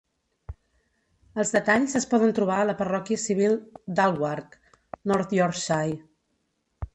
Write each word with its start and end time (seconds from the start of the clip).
Els 1.43 1.51
detalls 1.55 1.93
es 1.99 2.07
poden 2.13 2.33
trobar 2.39 2.55
a 2.61 2.63
la 2.69 2.75
parròquia 2.79 3.19
civil 3.25 3.53
d'Aldwark, 4.01 4.57
North 5.13 5.37
Yorkshire. 5.43 6.01